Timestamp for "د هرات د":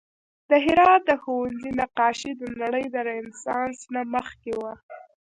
0.49-1.11